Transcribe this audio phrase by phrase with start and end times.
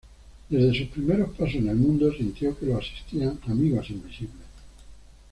[0.49, 4.47] Desde sus primeros pasos en el mundo sintió que lo asistían amigos invisibles.